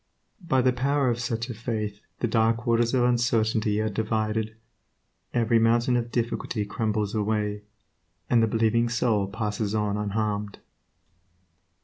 [0.43, 4.55] By the power of such a faith the dark waters of uncertainty are divided,
[5.31, 7.61] every mountain of difficulty crumbles away,
[8.27, 10.57] and the believing soul passes on unharmed.